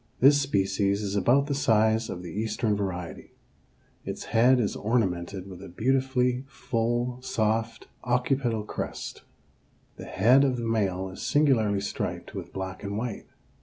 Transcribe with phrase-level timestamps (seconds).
[0.19, 3.33] This species is about the size of the eastern variety.
[4.03, 9.21] Its head is ornamented with a beautifully full, soft occipital crest.
[9.97, 13.27] The head of the male is singularly striped with black and white.